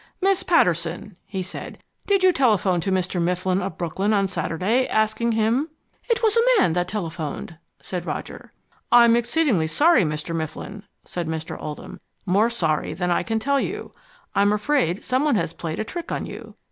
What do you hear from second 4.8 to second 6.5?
asking him" "It was a